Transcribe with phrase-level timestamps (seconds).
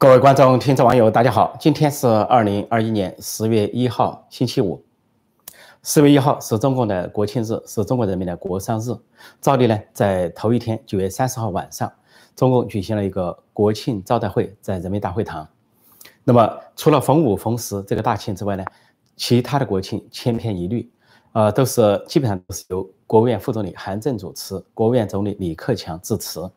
[0.00, 1.56] 各位观众、听众、网友，大家好！
[1.58, 4.80] 今天是二零二一年十月一号，星期五。
[5.82, 8.96] 十月一号是中国的国庆日，是中国人民的国殇日。
[9.40, 11.92] 照例呢，在头一天，九月三十号晚上，
[12.36, 15.48] 中共举行了一个国庆招待会，在人民大会堂。
[16.22, 18.64] 那么，除了逢五、逢十这个大庆之外呢，
[19.16, 20.88] 其他的国庆千篇一律，
[21.32, 26.48] 呃，都是基本上都是由国务院副总理韩正主持，国务院总理李克强致辞，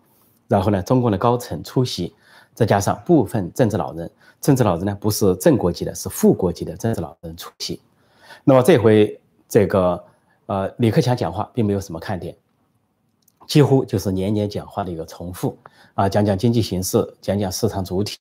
[0.47, 2.13] 然后呢，中共的高层出席。
[2.62, 4.07] 再加上部分政治老人，
[4.39, 7.82] 政治老人呢不是正国级的，是副国级的政治老人出席。
[8.43, 9.19] 那么这回
[9.50, 10.04] 这个
[10.46, 12.38] 呃李克强讲话并没有什么看点，
[13.47, 15.57] 几乎就是年年讲话的一个重复
[15.96, 18.16] 啊，讲讲经济形势，讲讲市场主体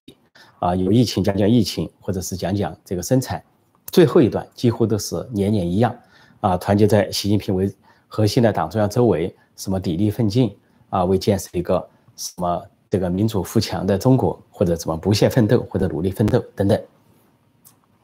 [0.59, 3.45] 啊，有疫情讲讲疫情，或者是讲讲这个生产。
[3.93, 5.95] 最后一段几乎都是年年一样
[6.41, 7.71] 啊，团结在习近平为
[8.09, 10.57] 核心的党中央周围，什么砥砺奋进
[10.89, 11.87] 啊，为建设一个
[12.17, 12.65] 什么。
[12.91, 16.83] 这个民主富强的中国，或者怎么不懈奋斗，或者努力奋斗等等，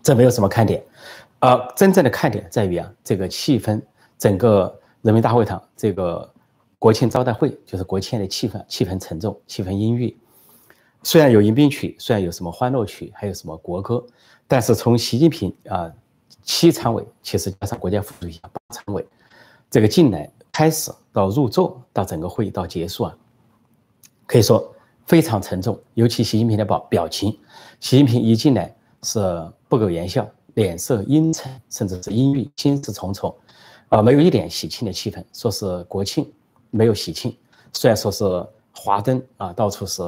[0.01, 0.81] 这没有什么看点，
[1.41, 3.83] 而真正的看点在于啊，这个气氛，
[4.17, 6.33] 整个人民大会堂这个
[6.79, 10.17] 国庆招待会，就是国庆的气氛，气氛沉重，气氛阴郁。
[11.03, 14.05] 虽然有迎宾曲，虽然有什么欢乐曲，还有什么国歌，
[14.47, 15.93] 但是从习近平啊
[16.45, 19.05] 七常委，其实加上国家副主席八常委，
[19.69, 23.17] 这个进来开始到入座到整个会议到结束啊，
[24.29, 24.73] 可以说。
[25.07, 27.31] 非常沉重，尤其习近平的表表情，
[27.79, 29.21] 习近平一进来是
[29.69, 33.35] 不苟言笑，脸色阴沉，甚至是阴郁，心事重重，
[33.89, 35.25] 啊，没有一点喜庆的气氛。
[35.33, 36.31] 说是国庆，
[36.71, 37.37] 没有喜庆。
[37.73, 38.25] 虽然说是
[38.75, 40.03] 华灯啊，到处是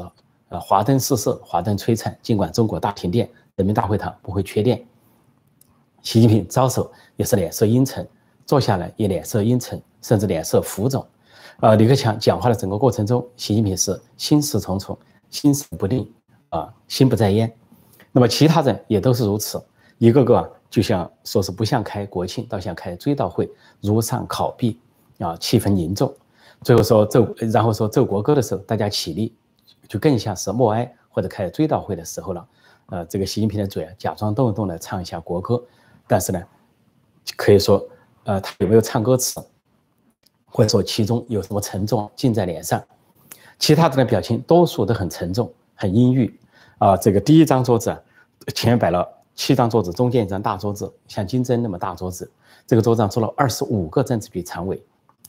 [0.49, 2.17] 呃华灯四射，华灯璀璨。
[2.21, 4.85] 尽管中国大停电，人民大会堂不会缺电。
[6.03, 8.05] 习近平招手也是脸色阴沉，
[8.47, 11.07] 坐下来也脸色阴沉，甚至脸色浮肿。
[11.61, 14.97] 呃，李克强讲话的整个过程中，习近平是心事重重、
[15.29, 16.09] 心神不定
[16.51, 17.53] 啊，心不在焉。
[18.13, 19.61] 那么其他人也都是如此，
[19.99, 24.79] 一个个，就像说是不像开国庆，倒像开追悼会，如上考妣
[25.19, 26.15] 啊，气氛凝重。
[26.63, 29.35] 最后说奏，然后说奏国歌的时候，大家起立，
[29.89, 32.49] 就更像是默哀或者开追悼会的时候了。
[32.87, 35.61] 呃，这个习近平的嘴啊，假装动一动的唱一下国歌，
[36.07, 36.41] 但是呢，
[37.37, 37.85] 可以说，
[38.23, 39.45] 呃，他有没有唱歌词？
[40.51, 42.83] 或者说其中有什么沉重尽在脸上，
[43.59, 46.33] 其他人的表情多数都很沉重、很阴郁
[46.79, 46.97] 啊。
[46.97, 47.97] 这个第一张桌子
[48.55, 52.31] 前面摆了七张桌子，中间一张大桌子，像金针那么大桌子。
[52.67, 54.83] 这个桌子上坐了二十五个政治局常委，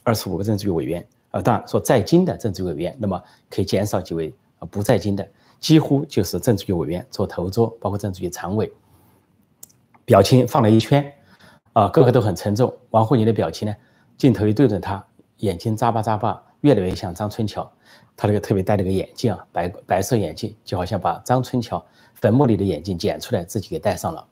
[0.03, 1.41] 二十五个政治局委员啊。
[1.41, 5.25] 当然说在京的政治局委员，那么可以减少几位啊不在京的，
[5.59, 8.71] 几乎就是政治局委员坐头桌，包括政治局常委，
[10.05, 11.13] 表情放了一圈
[11.73, 12.73] 啊，个个都很沉重。
[12.89, 13.75] 王沪宁的表情呢，
[14.17, 15.05] 镜头一对准他。
[15.39, 17.69] 眼睛眨巴眨巴，越来越像张春桥。
[18.15, 21.83] 他那个特别戴了个眼镜啊，白白色眼镜，就好像把张春桥
[22.15, 24.25] 坟墓里的眼镜剪出来，自己给戴上了。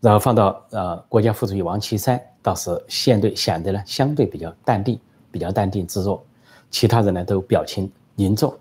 [0.00, 5.00] 然后放到呃，国家副主席王岐山倒是现对显得呢相对比较淡定，
[5.30, 6.24] 比较淡定自若。
[6.70, 8.56] 其他人呢都表情凝重。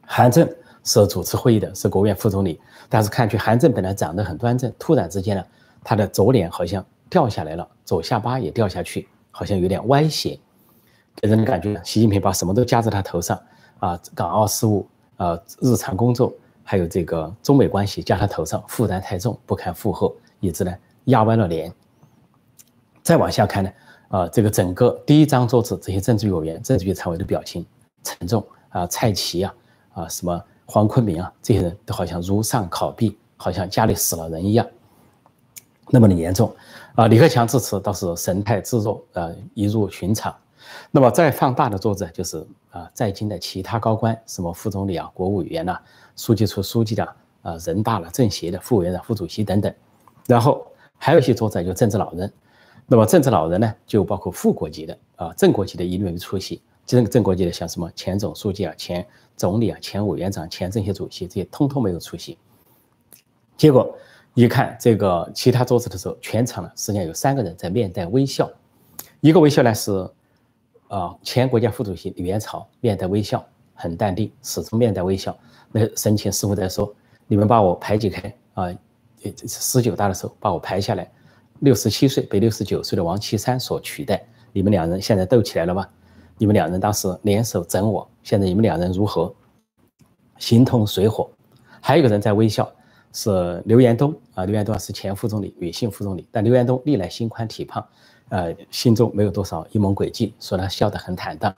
[0.00, 0.48] 韩正
[0.82, 5.44] 是主持会议的，是国务院副总理，但是看去韩正本来长得很端正，突然之间呢，
[5.84, 10.38] 他的左脸好像掉下来了，左下巴也掉下去，好像有点歪斜。
[11.16, 13.40] 给人的感觉，习近平把什么都加在他头上
[13.78, 16.32] 啊，港澳事务啊，日常工作，
[16.62, 20.74] 还有这个中美关系加他头上，负担太重，不堪负荷，以致呢
[21.04, 21.72] 压弯了脸。
[23.02, 23.72] 再往下看呢，
[24.08, 27.64] 啊，这个整个第一张桌子，这些政治委员、政治局常委的表情
[28.02, 29.54] 沉重啊，蔡奇啊，
[29.94, 34.66] 啊，什么黄坤明啊，这些人都好像如上考妣，好像家里死了人一样，
[35.88, 36.54] 那么的严重
[36.94, 37.06] 啊。
[37.06, 40.34] 李克强致辞倒是神态自若，呃，一如寻常。
[40.90, 45.78] 那么再放大的桌子就是啊，在京的其他高官，什么副总理啊、国务委员呐、
[46.16, 47.04] 书记处书记的
[47.42, 49.72] 啊、人大了、政协的副委员长、副主席等等。
[50.26, 50.66] 然后
[50.98, 52.32] 还有一些桌子就政治老人。
[52.86, 56.60] 那么政治老人呢，就包括副国级的啊、正国级的一律没出席。
[56.84, 59.06] 正正国级的像什么前总书记啊、前
[59.36, 62.38] 总理啊、前委员长、前政协主席这些，通通没有出席。
[63.56, 63.96] 结果
[64.34, 68.50] 一看这个其他桌子的时候，全场呢实际上有三个人在面带微笑，
[69.20, 70.08] 一个微笑呢是。
[70.88, 73.44] 啊，前国家副主席李元朝面带微笑，
[73.74, 75.36] 很淡定，始终面带微笑。
[75.72, 76.94] 那神情似乎在说
[77.26, 78.72] ：“你们把我排挤开啊！
[79.48, 81.10] 十九大的时候把我排下来，
[81.60, 84.24] 六十七岁被六十九岁的王岐山所取代。
[84.52, 85.86] 你们两人现在斗起来了吗？
[86.38, 89.34] 你们两人当时联手整我，现在你们两人如何？
[90.38, 91.28] 形同水火。
[91.80, 92.70] 还有一个人在微笑，
[93.12, 94.44] 是刘延东啊。
[94.44, 97.84] 刘延东是前副总理，女性副总理，但刘延东历来心宽体胖。”
[98.28, 101.54] 呃，心中没有多少阴谋诡计，说他笑得很坦荡。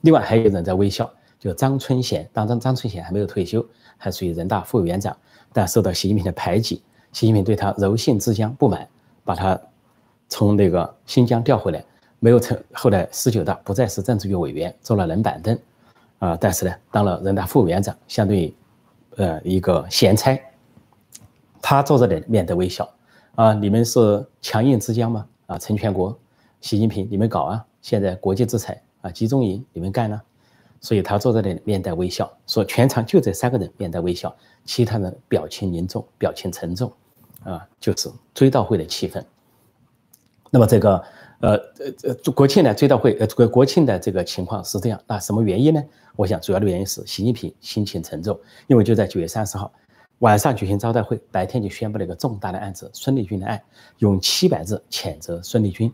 [0.00, 3.64] 另外还有人在微笑，就张春贤，当张张春贤还没有退休，
[3.98, 5.16] 还属于人大副委员长，
[5.52, 6.82] 但受到习近平的排挤，
[7.12, 8.88] 习近平对他柔性之江不满，
[9.24, 9.60] 把他
[10.28, 11.84] 从那个新疆调回来，
[12.18, 12.58] 没有成。
[12.72, 15.58] 后来十九大不再是政治局委员，坐了冷板凳，
[16.18, 18.54] 啊，但是呢，当了人大副委员长，相对于
[19.16, 20.40] 呃一个闲差，
[21.60, 22.88] 他坐着的面带微笑，
[23.34, 25.26] 啊，你们是强硬之江吗？
[25.46, 26.16] 啊，陈全国、
[26.60, 27.64] 习近平，你们搞啊！
[27.80, 30.20] 现在国际制裁啊，集中营你们干呢？
[30.80, 34.34] 所以他坐在那里面带微笑，说全场就这三个人面带微笑，
[34.64, 36.92] 其他人表情凝重，表情沉重，
[37.44, 39.22] 啊，就是追悼会的气氛。
[40.50, 41.02] 那么这个
[41.40, 45.82] 呃呃呃国庆的追悼会呃国国庆的这个情况是这样，那什么原因呢？
[46.14, 49.72] 我想主要的原因是习近平心情沉重，因为就在九月三十号
[50.20, 53.62] 晚上举行招待会，白天就宣布了一个重大的案子——孙立军的案，
[53.98, 55.92] 用七百字谴责孙立军，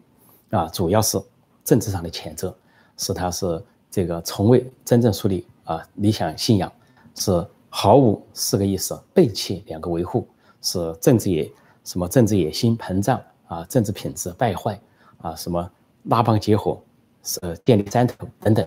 [0.50, 1.20] 啊，主要是
[1.64, 2.56] 政治上的谴责，
[2.96, 3.62] 是他是。
[3.94, 6.72] 这个从未真正树立啊理想信仰，
[7.14, 10.26] 是毫无四个意思，背弃两个维护，
[10.62, 11.52] 是政治野
[11.84, 14.80] 什么政治野心膨胀啊，政治品质败坏
[15.18, 15.70] 啊，什么
[16.04, 16.82] 拉帮结伙，
[17.22, 18.66] 是电力山头等等，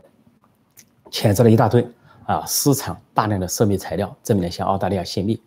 [1.09, 1.81] 谴责了一大堆
[2.25, 5.41] 啊，私藏大量的涉密材料，证明了向澳大利亚泄密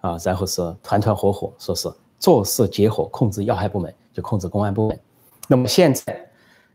[0.00, 4.98] 啊，然后是团团伙伙，说是做事结伙控制要害部门，就控制公安部门，
[5.48, 6.28] 那么现在。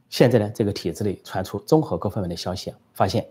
[0.10, 3.28] 现在呢，这个体制内传出综合各方面的消息啊，发现，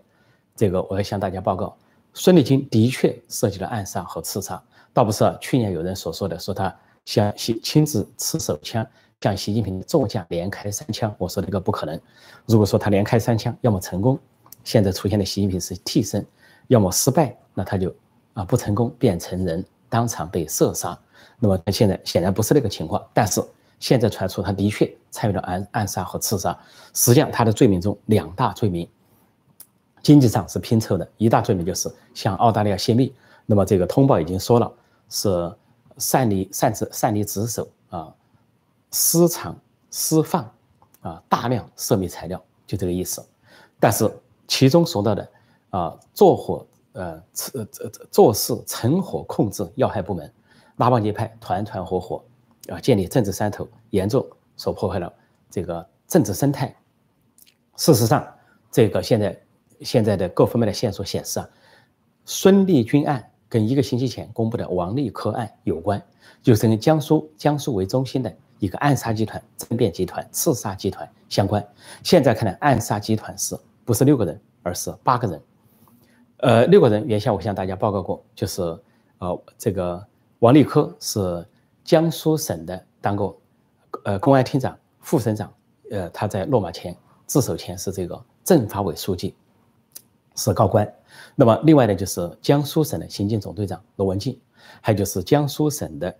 [0.55, 1.75] 这个我要向大家报告，
[2.13, 4.61] 孙立军的确涉及了暗杀和刺杀，
[4.93, 8.85] 倒不是去年有人所说的说他向习亲自持手枪
[9.21, 11.99] 向习近平座驾连开三枪，我说这个不可能。
[12.45, 14.19] 如果说他连开三枪，要么成功，
[14.67, 16.21] 现在出现的习近平是替身；
[16.67, 17.95] 要么失败，那他就
[18.33, 20.99] 啊不成功变成人，当场被射杀。
[21.39, 23.41] 那么现在显然不是那个情况，但是。
[23.79, 26.59] 现在传出他的确参与了暗暗杀和刺杀，
[26.95, 28.89] 实际上他的罪名中两大罪名，
[30.01, 33.13] 经济上是拼凑的，一大罪名就是向澳大利亚泄密。
[33.45, 34.73] 那么这个通报已经说了
[35.11, 35.55] 是
[35.99, 38.11] 擅离擅自擅离职守啊，
[38.89, 39.55] 私藏
[39.91, 40.51] 私放
[41.01, 43.23] 啊大量涉密材料，就这个意思。
[43.79, 44.11] 但是
[44.47, 45.29] 其中说到的
[45.69, 50.33] 啊做火呃做做做事成火控制要害部门，
[50.77, 52.23] 拉帮结派团团伙伙。
[52.69, 54.27] 啊，建立政治山头，严重
[54.57, 55.13] 所破坏了
[55.49, 56.75] 这个政治生态。
[57.77, 58.27] 事实上，
[58.69, 59.41] 这个现在
[59.79, 61.49] 现在的各方面的线索显示啊，
[62.25, 66.03] 孙立军案跟一个星期前公布的王立科案有关，
[66.43, 71.65] 就是跟江苏江苏为中心的一个暗杀集团、政变集团、刺杀集团相关。
[72.03, 75.41] 现在看来，暗杀集团是不是六个人，而是八个人。
[76.39, 78.61] 呃，六个人原先我向大家报告过，就是
[79.17, 80.05] 呃，这个
[80.39, 81.43] 王立科是。
[81.87, 83.39] 江苏省的当过，
[84.03, 85.49] 呃，公安厅长、副省长，
[85.89, 86.93] 呃，他在落马前
[87.25, 89.33] 自首前是这个政法委书记，
[90.35, 90.85] 是高官。
[91.33, 94.37] 那么另外呢，就是江苏省的刑警总队长罗文静，
[94.81, 96.13] 还有就是江苏省的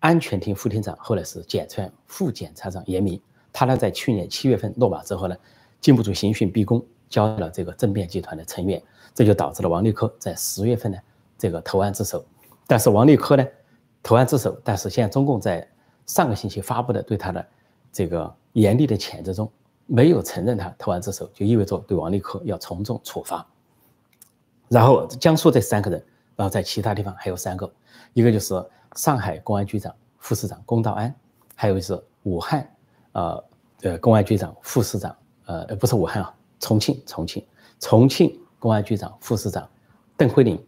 [0.00, 3.22] 安全厅副厅长，后来是检察院副检察长严明。
[3.52, 5.36] 他呢，在去年七月份落马之后呢，
[5.80, 8.82] 经不住刑讯逼供，交了这个政变集团的成员，
[9.14, 10.98] 这就导致了王立科在十月份呢，
[11.36, 12.24] 这个投案自首。
[12.66, 13.46] 但是王立科呢？
[14.02, 15.64] 投案自首，但是现在中共在
[16.06, 17.46] 上个星期发布的对他的
[17.92, 19.48] 这个严厉的谴责中，
[19.86, 23.46] 没有承认他投案自首，就意味着对王立科要从重处罚。
[24.68, 26.04] 然后江苏这三个人，
[26.34, 27.70] 然后在其他地方还有三个，
[28.12, 28.54] 一个就是
[28.96, 31.14] 上海公安局长、副市长龚道安，
[31.54, 32.68] 还有就是武汉，
[33.12, 33.44] 呃
[33.82, 35.14] 呃公安局长、副市长，
[35.44, 37.44] 呃不是武汉啊，重庆重庆
[37.78, 39.68] 重庆公安局长、副市长
[40.16, 40.58] 邓慧玲。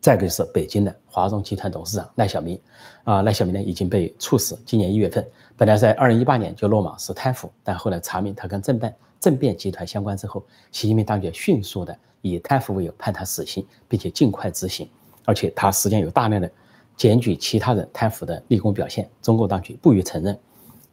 [0.00, 2.60] 再一个是北京的华融集团董事长赖小民，
[3.04, 4.60] 啊，赖小民呢已经被处死。
[4.66, 5.24] 今年一月份，
[5.56, 14.88] 本来在二零一八年就落马是贪腐，但后来查明他跟政变政变集团相关之后，习近平当局迅速的以贪腐为由判他死刑，并且尽快执行。
[15.24, 16.50] 而且他实际上有大量的
[16.96, 20.36] 检举其他人贪腐的立功表现，中共当局不予承认。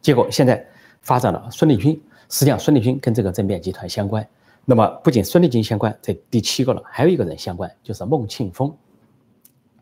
[0.00, 0.64] 结果现在
[1.02, 2.00] 发展了孙立军，
[2.30, 4.26] 实际上孙立军跟这个政变集团相关。
[4.64, 8.72] 那么不仅孙立军相关，这第七个了，还有一个人相关，就是孟庆峰。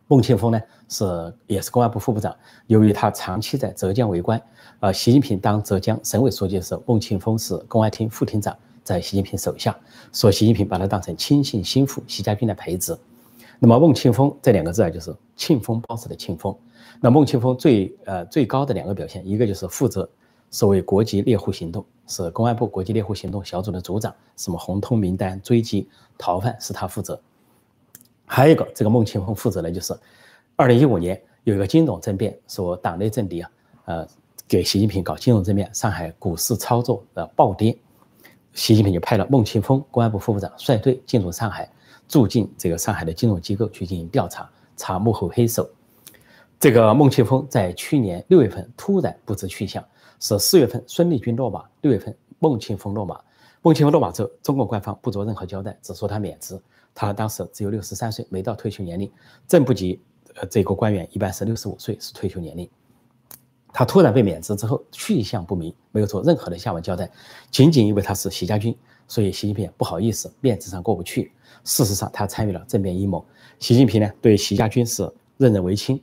[0.07, 2.35] 孟庆峰呢是也是公安部副部长，
[2.67, 4.40] 由于他长期在浙江为官，
[4.81, 9.76] 呃，习近平当浙江省委书记的时候，孟庆峰是公安厅副厅长，在习近平手下，
[10.11, 12.97] 所以习近平把他当成亲信心腹习家军的培植。
[13.59, 16.57] 那么孟庆峰这两个字啊，就是庆丰包子的庆丰。
[17.00, 20.09] 那孟庆峰最呃最高的两个表现，一个就是负责
[20.50, 27.21] 所谓国际猎户行动，是公安部国际猎户行动小组的组长，什么红通名单追击逃犯是他负责。
[28.25, 29.99] 还有一个，这个孟庆峰负责的就是，
[30.57, 33.50] 二零一五年有一个金融政变，说党内政敌啊，
[33.87, 34.09] 呃，
[34.47, 37.76] 给习近平搞金融政变，上海股市操作的暴跌，
[38.52, 41.71] 习近平就派了孟庆峰公安部副部长率队进入上海，
[42.07, 45.69] 驻进这个上海的金融机构去进行调查，查幕后黑手。
[46.61, 49.83] 这个孟庆峰在去年六月份突然不知去向，
[50.20, 53.20] 是四月份孙立军落马，六月份孟庆峰落马。
[53.62, 56.60] 孟庆峰落马之后，中国官方不做任何交代，只说他免职。
[56.94, 59.10] 他当时只有六十三岁，没到退休年龄。
[59.46, 60.00] 正部级
[60.34, 62.68] 呃这个官员一般是六十五岁是退休年龄。
[63.72, 67.08] 他突然被免职之后，去向不明，没有做任何的下文交代，
[67.50, 71.30] 仅仅因为他是习家军，所以习近平不好意思，面子上过不去。
[71.64, 73.25] 事实上，他参与了政变阴谋。
[73.58, 76.02] 习近平呢，对习家军是任人唯亲，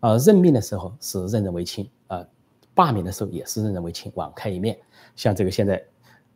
[0.00, 2.26] 呃，任命的时候是任人唯亲，呃，
[2.74, 4.78] 罢免的时候也是任人唯亲，网开一面。
[5.16, 5.82] 像这个现在，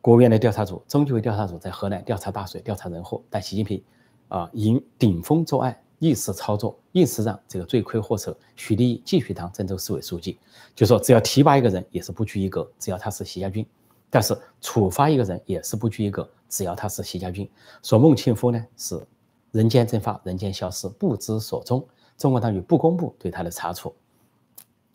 [0.00, 3.82] 国务院的调查组、中纪委调查组在河南调查大水、调查人祸，但习近平
[4.28, 5.78] 啊，迎顶风作案。
[6.00, 10.38] 意识操作，硬是让这个罪魁祸首许立毅继续当郑州市委书记。
[10.74, 13.64] 就说只要提拔一个人也是不拘一格，只要他是习家军；
[14.10, 17.48] 但是处罚一个人也是不拘一格，只要他是习家军。
[17.82, 19.00] 说孟庆夫呢是
[19.52, 21.82] 人间蒸发，人间消失，不知所踪。
[22.18, 23.94] 中国当局不公布对他的查处。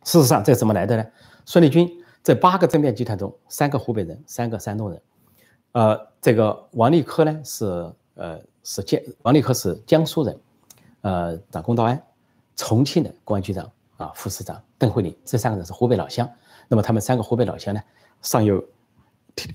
[0.09, 1.05] 事实上，这怎么来的呢？
[1.45, 1.87] 孙立军
[2.23, 4.99] 这八个政变集团中，三个湖北人，三个山东人。
[5.73, 10.35] 呃，这个王立科呢是呃是江，王立科是江苏人。
[11.01, 12.01] 呃，长公道安，
[12.55, 16.27] 重庆的公安局长啊，副市长邓慧玲，这三个人是湖北老乡。
[16.67, 17.79] 那么他们三个湖北老乡呢，
[18.23, 18.67] 上有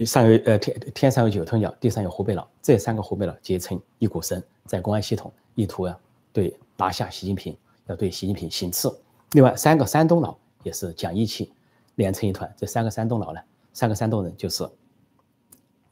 [0.07, 5.99] 上有呃天天上有九头鸟，地上有湖北佬，这三个湖北佬结成一股绳，在公安系统意图啊
[6.33, 8.97] 对拿下习近平，要对习近平行刺。
[9.33, 11.52] 另外三个山东佬也是讲义气，
[11.94, 12.52] 连成一团。
[12.56, 13.40] 这三个山东佬呢，
[13.73, 14.68] 三个山东人就是，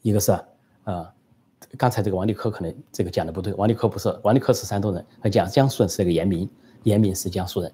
[0.03, 0.33] 一个是
[0.83, 1.15] 啊。
[1.79, 6.51] 刚才这个王立科可能这个讲的不对，王立科不是，王立科是山东人，他讲江苏人是那个严明，
[6.83, 7.73] 严明是江苏人，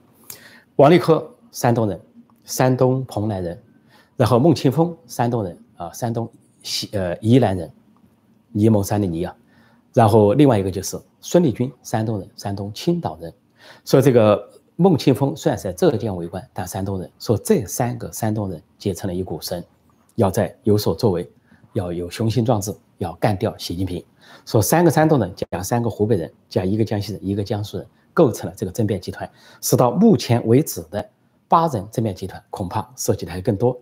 [0.76, 1.98] 王立科山东人，
[2.44, 3.60] 山东蓬莱人，
[4.14, 6.30] 然后孟庆峰山东人啊，山东
[6.62, 7.72] 西呃宜兰人，
[8.54, 9.34] 沂蒙山的沂啊，
[9.94, 13.32] 然后另外一个就是孙立军山东人，山东青岛人，
[13.84, 14.48] 所以这个
[14.80, 19.60] 孟庆峰虽然是在浙江为官，但山东人，说这三个山东人结成了一股绳，
[20.14, 21.28] 要在有所作为，
[21.72, 22.72] 要有雄心壮志。
[22.98, 24.04] 要干掉习近平，
[24.44, 29.30] 说三个山东人加三个湖北人加一个江西人一个江苏人构成了这个政变集团，
[29.60, 31.08] 是到目前为止的
[31.46, 33.80] 八人政变集团，恐怕涉及的还更多。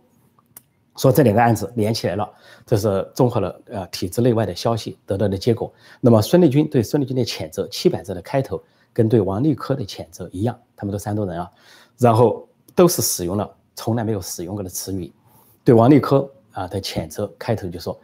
[0.97, 2.31] 说这两个案子连起来了，
[2.67, 5.73] 这是综合了呃体制内外的消息得到的结果。
[6.03, 8.62] 那么孙立军对孙立军的谴责，七百字的开头
[8.97, 11.53] 跟对王立科的谴责一样，他们都山东人啊，
[11.99, 15.12] 然后都是使用了从来没有使用过的词语，
[15.62, 18.00] 对王立科啊的谴责开头就说。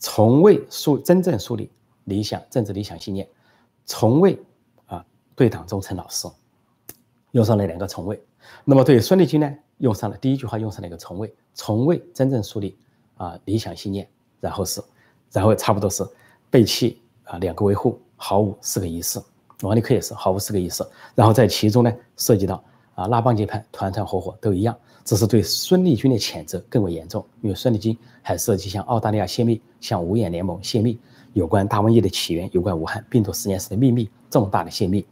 [0.00, 1.70] 从未树真正树立
[2.04, 3.28] 理想政治理想信念，
[3.84, 4.40] 从未
[4.86, 6.26] 啊对党忠诚老实，
[7.32, 8.18] 用上了两个从未。
[8.64, 12.78] 那么对孙立军呢，用上了第一句话用上了一个从未，从未真正树立
[13.16, 14.08] 啊理想信念，
[14.40, 14.80] 然后是，
[15.32, 16.06] 然后差不多是
[16.48, 19.20] 背弃啊两个维护，毫无四个仪式。
[19.62, 20.88] 王立克也是毫无四个意思。
[21.14, 22.62] 然后在其中呢，涉及到
[22.94, 24.76] 啊拉帮结派、团团伙伙都一样。
[25.04, 31.00] 只是对孙立军的谴责更为严重，因为孙立军还涉及向澳大利亚泄密、向五眼联盟泄密，
[31.32, 35.06] 有关大瘟疫的起源、有关武汉病毒实验室的秘密、重大的泄密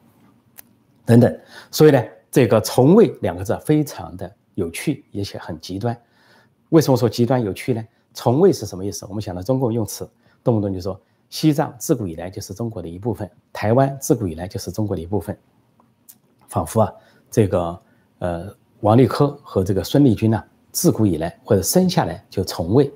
[1.07, 1.41] 等等。
[1.71, 5.99] 所以呢，这个“从未”两个字非常的有趣，而且很极端。
[6.69, 9.07] 为什么说极端有趣呢？“从未”是什么意思？
[9.07, 10.07] 我们想到中共用词，
[10.45, 15.37] 动不动就说西藏自古以来就是中国的一部分，台湾自古以来就是中国的一部分，
[16.49, 16.93] 仿佛啊，
[17.31, 17.81] 这个
[18.19, 18.57] 呃。
[18.81, 22.93] 王立科和这个孙立军呢，自古以来或者生下来就从未，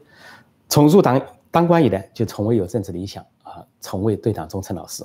[0.68, 1.20] 从入党
[1.50, 5.02] 当官以来就从未有政治理想啊，从未对党忠诚老实，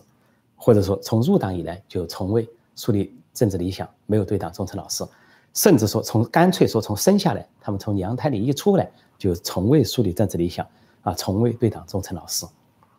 [0.58, 5.06] 或者说从入党以来就从未树立政治理想，没有对党忠诚老实，
[5.54, 10.68] 甚至说从干脆说从生下来，他们从娘胎里一出来就从未树立政治理想
[11.04, 12.46] 啊，从未对党忠诚老实，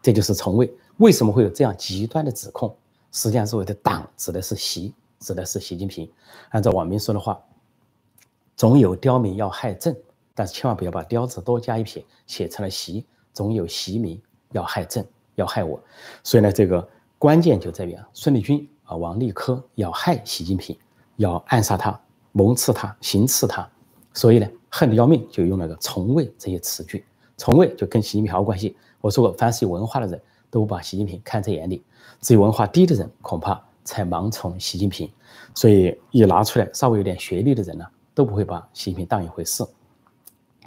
[0.06, 0.72] 这就是从未。
[0.98, 2.72] 为什么会有这样极端的指控？
[3.10, 6.08] 实际上，所谓的党指的是习，指的是习近平。
[6.50, 7.36] 按照网民说的话。
[8.54, 9.94] 总有刁民要害朕，
[10.32, 13.04] 但是千万不要把“刁”字多加一撇，写成了“习”。
[13.34, 14.22] 总有习民
[14.52, 15.82] 要害朕，要害我。
[16.22, 20.78] 所以呢，这个关键就在于啊，孙立军啊，王立科要害习近平，
[21.16, 23.68] 要暗杀他、谋刺他、行刺他。
[24.14, 27.04] 所以呢，恨得要命，就用了个“从未”这些词句。
[27.36, 28.74] 从未就跟习近平毫无关系。
[29.00, 31.82] 我说过，凡是有文化的人都把习近平看在眼里，
[32.20, 35.10] 只有文化低的人恐怕才盲从习近平。
[35.54, 37.84] 所以一拿出来稍微有点学历的人呢。
[38.16, 39.62] 都不会把习近平当一回事，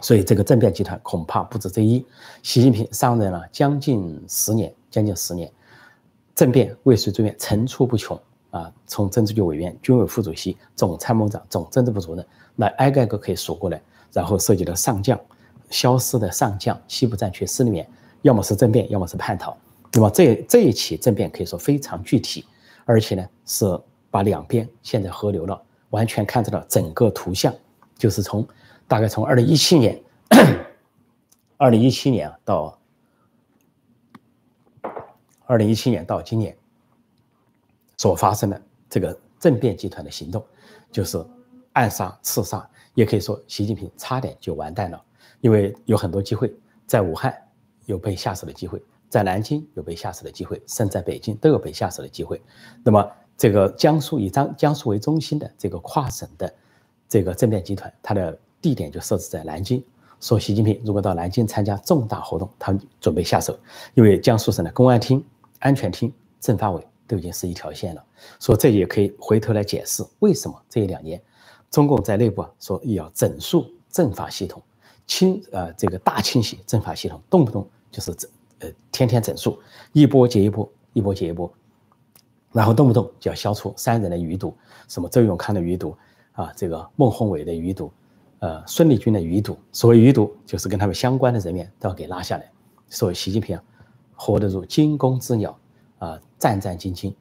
[0.00, 2.06] 所以这个政变集团恐怕不止这一。
[2.44, 5.52] 习近平上任了将近十年，将近十年，
[6.32, 8.16] 政变未遂政变层出不穷
[8.52, 8.72] 啊！
[8.86, 13.82] 从政治局委员、军委副主席、总参谋长、总政治部主任，那挨个个可以数过来。
[14.12, 15.18] 然后涉及到上将，
[15.70, 17.90] 消失的上将西部战区司令员，
[18.22, 19.56] 要么是政变，要么是叛逃。
[19.92, 22.44] 那么这这一起政变可以说非常具体，
[22.84, 23.64] 而且呢是
[24.10, 25.60] 把两边现在合流了，
[25.90, 27.52] 完全看到了整个图像，
[27.96, 28.46] 就是从
[28.86, 30.00] 大概从二零一七年，
[31.56, 32.78] 二零一七年到
[35.46, 36.56] 二零一七年到今年
[37.96, 40.44] 所发生的这个政变集团的行动，
[40.92, 41.24] 就是
[41.72, 42.68] 暗杀、刺杀。
[42.94, 45.00] 也可以说，习近平差点就完蛋了，
[45.40, 46.52] 因为有很多机会，
[46.86, 47.32] 在武汉
[47.90, 52.40] 有被下手的机会，在南京有被下手的机会，甚至在北京都有被下手的机会。
[52.84, 56.54] 那么，这个江苏以江江苏为中心的这个跨省的
[57.08, 59.82] 这个政变集团，它的地点就设置在南京。
[60.20, 63.58] 说习近平如果到南京参加重大活动，他准备下手，
[63.94, 65.24] 因为江苏省的公安厅、
[65.58, 68.04] 安全厅、政法委都已经是一条线了。
[68.38, 71.20] 说这也可以回头来解释为什么这一两年。
[71.70, 74.62] 中共在内部啊说要整肃政法系统，
[75.06, 78.30] 清呃这个大清洗政法系统，动不动就是整
[78.60, 79.58] 呃天天整肃，
[79.92, 81.52] 一波接一波，一波接一波，
[82.52, 84.54] 然后动不动就要消除三人的余毒，
[84.88, 85.96] 什么周永康的余毒
[86.32, 87.92] 啊，这个孟宏伟的余毒，
[88.38, 92.50] 呃孙立军的余毒，所谓余毒就是跟他们相关的人员都要给拉下来。
[92.88, 93.62] 所以习近平啊，
[94.14, 95.58] 活得如惊弓之鸟
[95.98, 97.14] 啊，战战兢兢，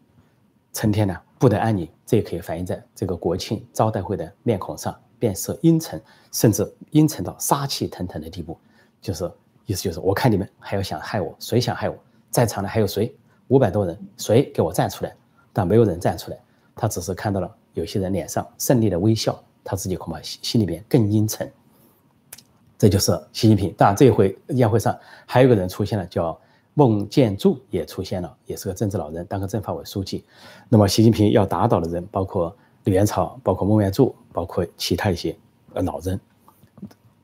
[0.74, 1.16] 成天呢。
[1.40, 6.02] 不得安宁，这也可以反映在这个国庆招待会的面孔上，变色阴沉，
[6.34, 8.60] 甚至阴沉到杀气腾腾的地步。
[9.00, 9.32] 就是
[9.70, 11.96] 意思就是，我看你们还要想害我，谁想害我？
[12.32, 13.16] 在场的还有谁？
[13.50, 15.16] 五百多人，谁给我站出来？
[15.54, 16.38] 但没有人站出来，
[16.76, 21.48] 他只是看到了有些人脸上胜利的微笑，他自己恐怕心心里边更阴沉。
[22.80, 23.72] 这就是习近平。
[23.78, 24.98] 当然，这一回宴会上
[25.28, 26.36] 还有个人出现了，叫。
[26.76, 30.24] 孟建柱也出现了，也是个政治老人，当个政法委书记。
[30.70, 35.36] 那么，习近平要打倒的人，包括李元朝，包括孟建柱，包括其他一些
[35.74, 36.18] 呃老人，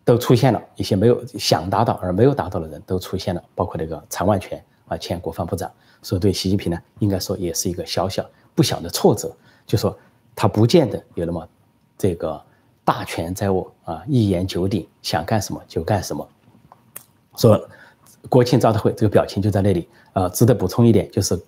[0.05, 0.61] 都出现了。
[0.75, 5.69] 一些没有想打倒而没有打倒的人都出现了，包括那个常万全啊，前国防部长。
[6.01, 9.35] 所以，对习近平呢，应该说也是一个小小不小的挫折。
[9.67, 9.97] 就说
[10.33, 11.45] 他不见得有那么
[11.97, 12.41] 这个
[12.85, 16.25] 大权在握啊，一言九鼎，想干什么就干什么。
[17.35, 17.67] 说。
[18.27, 20.27] 国庆招待会这个表情就在那里啊！
[20.29, 21.39] 值得补充一点，就是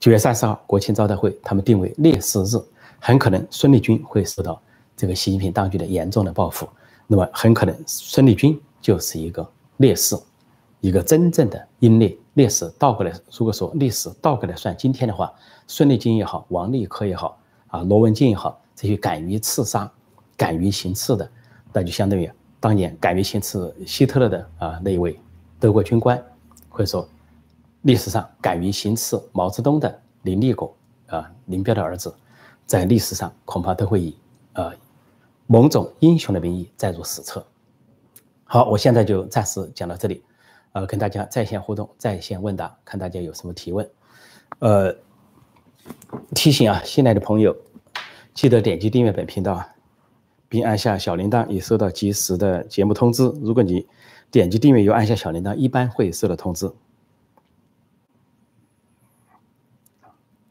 [0.00, 2.58] 九月三十号国庆招待会，他们定为烈士日，
[2.98, 4.60] 很可能孙立军会受到
[4.96, 6.68] 这个习近平当局的严重的报复。
[7.06, 10.16] 那么很可能孙立军就是一个烈士，
[10.80, 12.70] 一个真正的英烈烈士。
[12.78, 15.32] 倒过来，如果说历史倒过来算今天的话，
[15.66, 17.38] 孙立军也好，王立科也好，
[17.68, 19.90] 啊，罗文静也好，这些敢于刺杀、
[20.36, 21.30] 敢于行刺的，
[21.72, 25.18] 那就相当于当年敢于行刺希特勒的啊那一位。
[25.58, 26.22] 德国军官，
[26.68, 27.08] 或者说
[27.82, 32.14] 历史上敢于行刺毛泽东的林立果啊，林彪的儿子，
[32.66, 34.14] 在历史上恐怕都会以
[34.52, 34.72] 呃
[35.46, 37.46] 某种英雄的名义载入史册。
[38.44, 40.22] 好，我现在就暂时讲到这里，
[40.72, 43.88] 呃，跟大家在线互动、在线问答，看大家有什么提问。
[44.60, 44.96] 呃，
[46.34, 47.56] 提醒啊，新来的朋友
[48.34, 49.74] 记得点击订阅本频道啊，
[50.48, 53.24] 并按下小铃铛，以收到及时的节目通知。
[53.42, 53.86] 如果你
[54.30, 56.66] 点击订阅又按下小铃铛，一般会收到通知。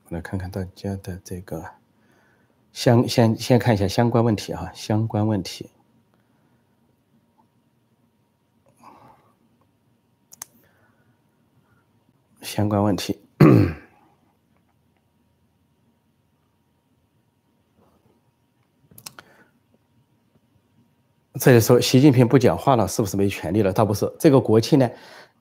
[0.07, 1.65] 我来看看大家的这个
[2.75, 5.69] 相先先看一下相关问题啊，相关问题，
[12.41, 13.17] 相关问题。
[21.39, 23.71] 这里说习近平不讲话了，是不是没权利了？
[23.71, 24.89] 倒不是，这个国庆呢，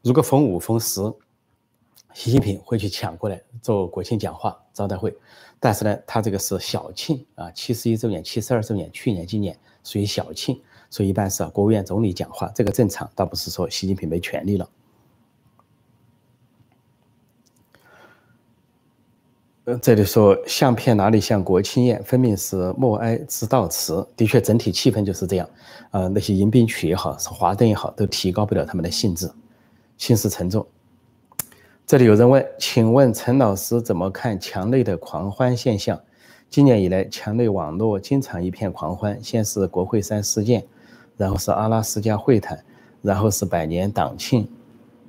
[0.02, 1.00] 如果逢五逢十，
[2.14, 5.14] 习近平会去抢过来做国庆讲话招待会。
[5.60, 14.68] 但是呢，他这个是小庆啊，七十一周年、七十二周年，去年、今年属于小庆，所以一般是国务院总理讲话，这个正常，倒不是说习近平没权利了。
[19.64, 24.06] 呃，这里说相片哪里像国庆宴，分明是默哀致悼词。
[24.14, 25.48] 的确，整体气氛就是这样。
[25.92, 29.32] 呃，那些迎宾曲也好，是华灯也好，都提高不了他们的兴致，
[29.96, 30.66] 心事沉重。
[31.86, 36.00] 这里有人问，请问陈老师怎么看墙内的狂欢现象？
[36.48, 40.64] 今年以来，墙内网络经常一片狂欢，先是国会山事件，
[41.18, 42.58] 然后是阿拉斯加会谈，
[43.02, 44.48] 然后是百年党庆，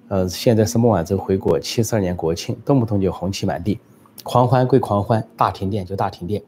[0.10, 3.80] 呃，现在是孟晚舟回国七十二年国庆，动不动就红旗满地。
[4.24, 6.44] 狂欢归狂欢，大停电就大停电。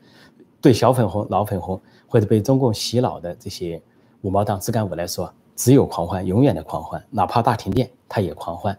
[0.60, 3.82] 对小粉红、老粉红或者被中共洗脑的这些
[4.24, 7.02] 五毛党、自干五来说，只有狂欢，永远的狂欢。
[7.10, 8.78] 哪怕大停电，他也狂欢。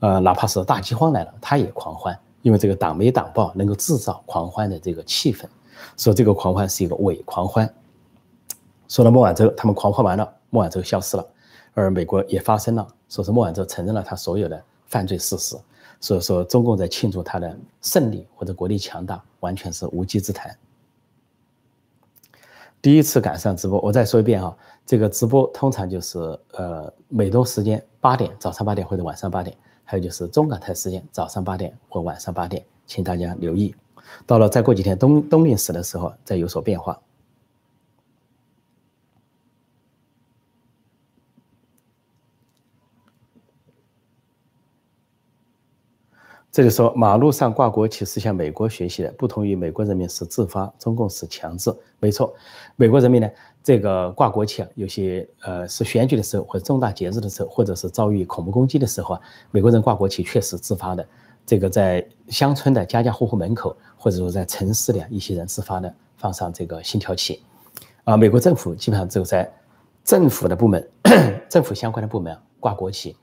[0.00, 2.18] 呃，哪怕是大饥荒来了，他也狂欢。
[2.42, 5.44] 因为这个党媒党报能够制造狂欢的这个气氛，
[5.96, 7.72] 说这个狂欢是一个伪狂欢。
[8.88, 11.26] 说到孟晚舟，他们狂欢完了，孟晚舟消失了。
[11.74, 15.56] 而美国也发生了，说是孟晚舟承认了他所有的犯罪事实，
[16.00, 20.56] 所以说中共在庆祝他的胜利或者国力强大，完全是无稽之谈。
[22.82, 26.18] 第一次赶上直播，我再说一遍啊，这个直播通常就是
[26.52, 29.56] 呃美东时间八点，早上八点或者晚上八点，
[29.90, 33.74] 还有就是中港台时间早上八点或晚上八点，请大家留意。
[34.24, 36.96] 到了再过几天冬冬令时的时候，再有所变化。
[46.52, 51.74] 这里说马路上挂国旗是向美国学习的，不同于美国人民是自发，中共是强制。
[51.98, 52.32] 没错，
[52.76, 53.28] 美国人民呢，
[53.62, 59.20] 这个挂国旗啊，有些呃是选举的时候或者重大节日的时候，或者是遭遇恐怖攻击的时候啊，
[59.50, 61.06] 美国人挂国旗确实自发的。
[61.46, 67.42] 这个在乡村的家家户户门口，或者说在城市的一些人自发的放上这个信条旗，
[68.04, 69.50] 啊，美国政府基本上只有在
[70.04, 70.88] 政府的部门、
[71.48, 73.16] 政府相关的部门挂国旗。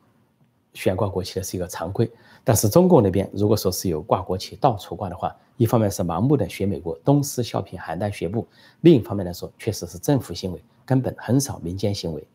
[0.74, 2.08] 悬挂国旗的是一个常规，
[2.44, 8.48] 但是中共那边如果说是有挂国旗到处挂的话，一方面是盲目的学美国东施效颦邯郸学步，
[8.82, 12.28] 另一方面来说确实是政府行为，根本很少民间行为。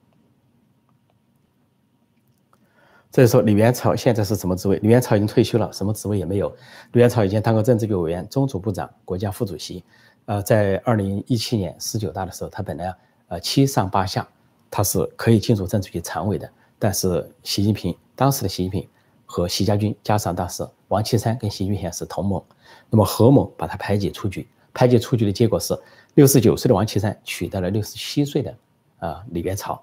[3.11, 4.79] 所以说李元朝现在是什么职位？
[4.79, 6.49] 李元朝已经退休了，什么职位也没有。
[6.93, 9.85] 李元朝以前当过政治局委员、中组部长、国家副主席。
[10.25, 12.95] 呃，在二零一七年十九大的时候，他本来
[13.29, 14.27] 呃七上八下，
[14.71, 17.95] 他是可以进入政治局常委的，但是习近平。
[18.15, 18.89] 当时的习近平
[19.27, 22.43] 和习家军加上当时王岐山跟习近平是同盟，
[22.91, 24.47] 那么何某把他排挤出局。
[24.75, 25.79] 排挤出局的结果是，
[26.15, 28.55] 六十九岁的王岐山取代了六十七岁的
[28.99, 29.81] 啊李元朝，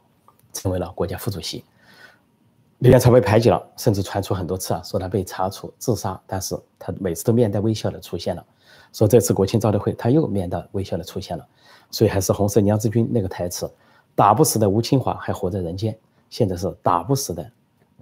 [0.51, 1.63] 成为了国家副主席。
[2.79, 8.43] 李元朝被排挤了，甚至传出很多次啊，说他被查处自杀，但是他每次都面带微笑的出现了。
[8.93, 11.45] 说这次国庆招待会他又面带微笑的出现了，
[11.91, 13.69] 所以还是红色娘子军那个台词：
[14.15, 15.95] 打不死的吴清华还活在人间。
[16.29, 17.51] 现在是打不死的。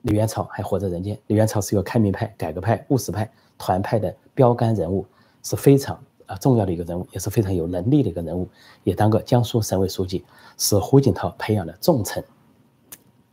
[0.04, 1.18] 李元朝还活在人间。
[1.28, 5.04] 李元朝是一个开明派、改革派、务实派、团派的标杆人物，
[5.42, 8.48] 是非常啊重要的一个人物，也是非常有能力的一个人物。
[8.84, 10.24] 也当过江苏省委书记，
[10.60, 12.24] 是胡锦涛培养的重臣，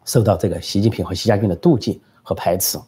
[0.07, 2.79] 受到这个习近平和习家军的妒忌和排斥。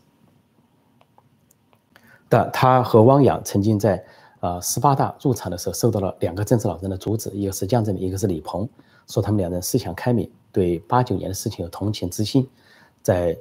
[2.26, 4.02] 但他和汪洋曾经在
[4.40, 8.66] 啊十八大入场的时候，受到了两个政治老人的阻止，一个是江泽民，一个是李鹏，
[9.07, 12.48] 说他们两人思想开明，对八九年的事情有同情之心，
[13.02, 13.37] 在。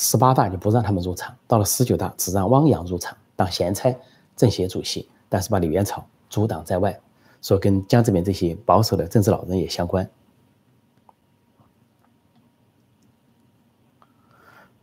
[0.00, 3.96] 十八大就不让他们入场，到了十九大只让汪洋入场当闲差，
[4.34, 6.98] 政协主席，但是把李元朝阻挡在外，
[7.40, 10.10] 说跟江泽民这些保守的政治老人也相关。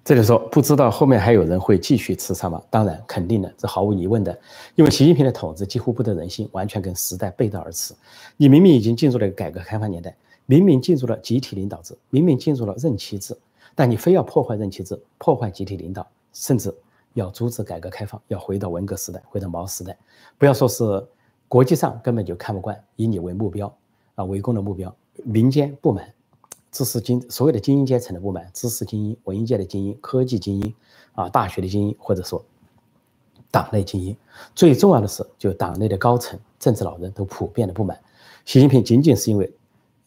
[0.06, 2.64] 这里说不知道后面还有人会继续刺杀吗？
[2.70, 4.40] 当然，肯定的，这毫无疑问的，
[4.76, 7.94] 因为习近平的统治几乎不得人心，完全跟时代背道而驰。
[8.38, 10.16] 你明明已经进入了改革开放年代，
[10.46, 13.38] 明明进入了集体领导制，明明进入了任期制。
[13.74, 16.74] 但你非要破坏任期制，破坏集体领导，甚至
[17.16, 19.98] 要阻止改革开放，要回到文革时代，回到毛时代。
[20.38, 20.84] 不要说是
[21.48, 23.76] 国际上根本就看不惯，以你为目标
[24.14, 26.14] 啊，围攻的目标，民间不满，
[26.72, 30.76] 知识精所有的精英阶层的不满，知识精英、文艺界的精英、科技精英
[31.14, 32.44] 啊，大学的精英，或者说
[33.50, 34.16] 党内精英。
[34.54, 38.00] 最重要的是，就党内的高层、政治老人都普遍的不满。
[38.46, 39.52] 习近平仅仅是因为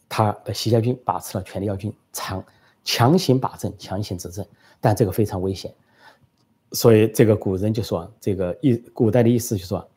[0.07, 2.43] 他的习家军把持了权力要军，长。
[2.85, 4.43] 强行把政，强行执政，
[4.79, 5.71] 但这个非常危险。
[6.71, 9.89] 所以这个古人就说，这个意古代的意思就说，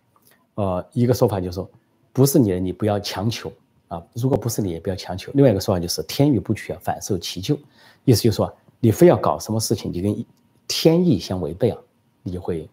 [0.55, 1.71] 呃，一个说法就是说，
[2.13, 3.53] 不是你的，你不要强求
[3.89, 4.03] 啊。
[4.15, 5.31] 如果不是你，也不要强求。
[5.35, 7.59] 另外一个说法就是天与不取啊，反受其咎。
[8.05, 10.25] 意思就是说，你非要搞什么事情，你跟
[10.67, 11.79] 天意相违背啊，
[12.23, 12.69] 你就会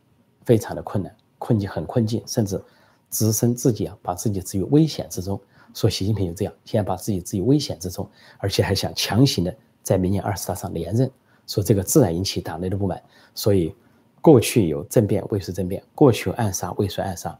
[0.46, 2.62] 非常的困难，困境很困境，甚至
[3.10, 5.40] 置身自己啊，把自己置于危险之中。
[5.74, 9.56] 说习近平就这样，现在把自己置于危险之中，而且还想强行的。
[9.84, 11.10] 在明年二十大上连任，
[11.48, 13.02] 说这个自然引起党内的不满。
[13.34, 13.74] 所以，
[14.30, 17.36] 过去有政变未遂政变，过去有暗杀未遂暗杀，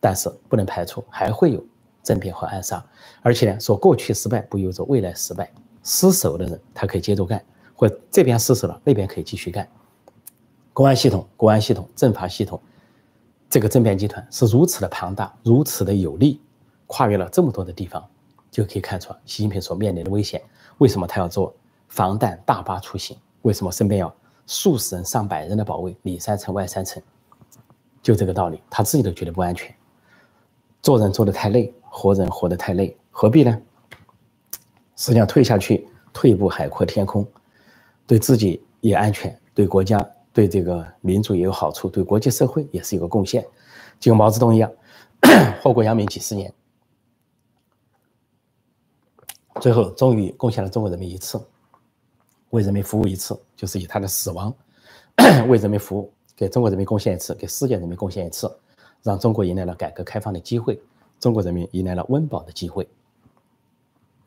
[0.00, 1.64] 但是不能排除还会有
[2.02, 2.84] 政变和暗杀。
[3.22, 5.48] 而且呢，说过去失败不意味着未来失败，
[5.84, 7.40] 失手的人他可以接着干，
[7.76, 9.68] 或这边失手了，那边可以继续干。
[10.72, 12.60] 公安系统、国安系统、政法系统，
[13.48, 16.40] 这个政变集团是如此的庞大，如此的有力，
[16.88, 18.04] 跨越了这么多的地方，
[18.50, 20.42] 就可以看出习近平所面临的危险。
[20.78, 21.54] 为什么他要做？
[21.86, 24.12] 防弹大巴出行，为什么身边要
[24.46, 25.96] 数十人、上百人的保卫？
[26.02, 27.02] 里三层外三层，
[28.02, 29.74] 就这个道理，他自己都觉得不安全。
[30.82, 33.62] 做人做得太累，活人活得太累，何必呢？
[34.96, 37.26] 实际上退下去，退一步海阔天空，
[38.06, 39.98] 对自己也安全，对国家、
[40.32, 43.46] 对这个民族也有好处，对国际社会也是一个贡献。
[44.00, 44.70] 就跟毛泽东一样，
[45.62, 46.52] 祸国殃民几十年，
[49.60, 51.40] 最后终于贡献了中国人民一次。
[52.52, 54.54] 为人民服务一次，就是以他的死亡
[55.48, 58.54] 为人民服务，给中国人民贡献一次，给世界人民贡献一次，
[59.02, 60.78] 让中国迎来了改革开放的机会，
[61.18, 62.86] 中国人民迎来了温饱的机会。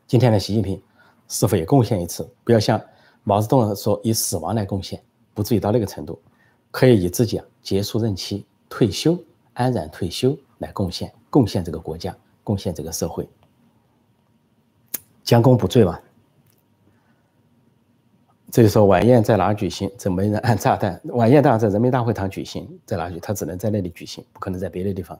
[0.08, 0.82] 今天的习近平
[1.28, 2.28] 是否也贡献一次？
[2.42, 2.80] 不要像
[3.22, 5.00] 毛泽东说以死亡来贡献，
[5.32, 6.20] 不至于到那个程度，
[6.72, 9.16] 可以以自己结束任期、退休、
[9.52, 13.28] 安然退休来贡献，贡献这个国家，贡献这个社会，
[15.22, 16.02] 将功补罪吧。
[18.50, 19.90] 这就说晚宴在哪举行？
[19.98, 21.00] 这没人按炸弹。
[21.06, 23.18] 晚宴当然在人民大会堂举行，在哪举？
[23.20, 25.18] 他只能在那里举行，不可能在别的地方。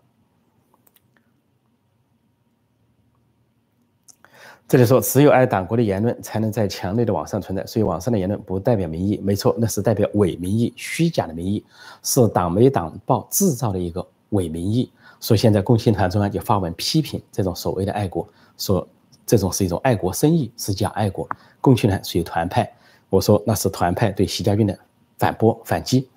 [4.68, 9.20] 这里说，只有爱党国的言论才能在墙内的网上存在，所以网上的言论不代表民意。
[9.22, 11.64] 没错，那是代表伪民意、虚假的民意，
[12.02, 14.90] 是党媒党报制造的一个伪民意。
[15.20, 18.86] 所以现在共青团中央就发文批评这种所谓的爱国，说
[19.24, 21.28] 这种是一种爱国生意，是假爱国。
[21.60, 22.72] 共青团属于团派。
[23.08, 24.78] 我说那是团派对习家军的
[25.18, 26.08] 反驳反击。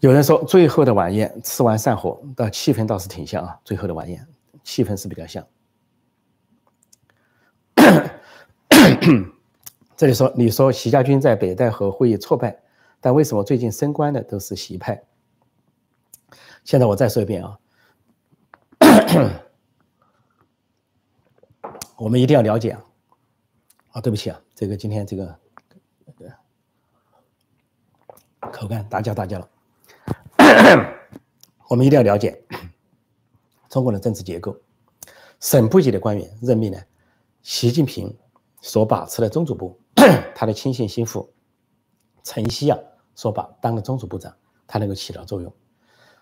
[0.00, 3.58] 有人说最后的晚宴吃完散伙，的气氛倒是挺像啊。
[3.64, 4.26] 最后的晚宴
[4.64, 5.46] 气氛是比较像。
[9.96, 12.60] 这里说你说习家军在北戴河会议挫败，
[13.00, 15.02] 但为什么最近升官的都是习派？
[16.64, 17.58] 现在我再说一遍啊，
[21.98, 22.82] 我们一定要了解啊。
[23.92, 24.42] 啊，对不起啊。
[24.54, 25.38] 这个今天这个
[28.40, 29.48] 口干打搅大家了。
[31.68, 32.42] 我们一定要了解
[33.68, 34.56] 中国的政治结构。
[35.40, 36.78] 省部级的官员任命呢，
[37.42, 38.16] 习近平
[38.60, 39.78] 所把持的中组部，
[40.34, 41.32] 他的亲信心腹
[42.22, 42.78] 陈希啊
[43.14, 44.34] 所把当个中组部长，
[44.66, 45.52] 他能够起到作用。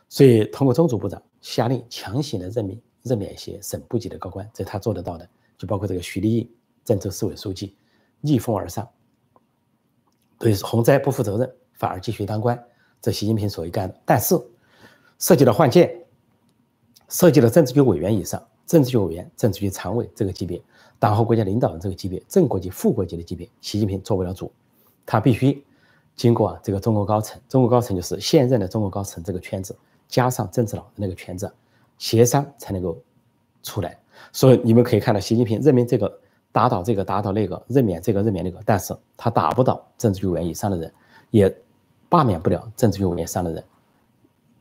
[0.09, 5.29] 所以通过中组部长下令强行的任命任免一些省部级的高官，这是他做得到的。
[5.59, 6.51] 就包括这个徐立毅，
[6.85, 7.77] 郑州市委书记。
[8.23, 8.87] 逆风而上，
[10.39, 12.63] 对洪灾不负责任，反而继续当官，
[13.01, 13.99] 这习近平所干的。
[14.05, 14.39] 但是
[15.19, 16.07] 涉及到换届，
[17.09, 20.63] 涉及到政治局委员以上，政治局委员、政治局常委这个级别，
[20.99, 24.53] 党和国家领导人这个级别，正国级、副国级的级别，习近平做不了主，
[25.07, 25.65] 他必须
[26.15, 29.75] 经过啊这个中国高层，中国高层就是现任的中国高层这个圈子，
[30.09, 31.51] 加上政治老的那个圈子，
[31.97, 33.03] 协商才能够
[33.63, 33.99] 出来。
[34.31, 36.21] 所以你们可以看到，习近平任命这个。
[36.53, 40.93] 打倒这个，打倒那个，任免这个，任免那个，但是他打不倒政治局委员以上的人，
[41.31, 41.63] 也
[42.09, 43.65] 罢免不了政治局委员以上的人。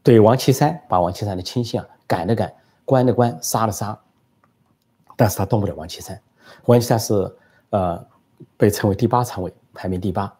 [0.03, 2.53] 对王岐山，把王岐山的亲信啊赶了赶，
[2.85, 3.99] 关了关，杀了杀，
[5.17, 6.19] 但是他动不了王岐山。
[6.65, 7.35] 王岐山是
[7.71, 8.05] 呃
[8.55, 10.31] 被称为第八常委，排名第八。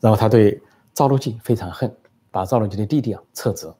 [0.00, 0.60] 然后他对
[0.92, 1.94] 赵乐际非常恨，
[2.30, 3.72] 把赵乐际的弟弟啊撤职，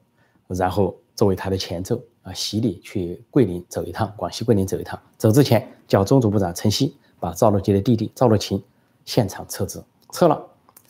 [0.48, 6.96] 然后作为他的前奏啊洗礼去桂林走一趟，广西桂林走一趟，走之前叫中组部长陈希。
[7.24, 8.62] 把赵乐际的弟弟赵乐勤
[9.06, 9.82] 现场撤职，
[10.12, 10.38] 撤了，